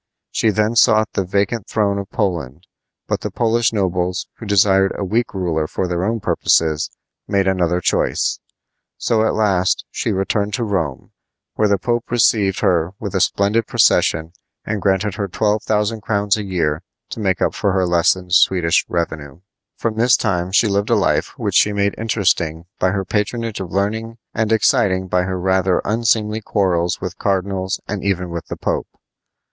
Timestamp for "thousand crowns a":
15.61-16.41